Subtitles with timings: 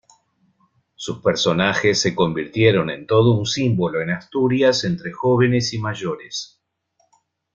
[0.95, 6.59] Sus personajes se convirtieron en todo un símbolo en Asturias entre jóvenes y mayores.